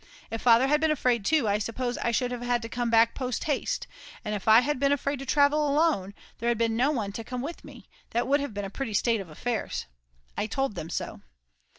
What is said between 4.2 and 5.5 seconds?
and if I had been afraid to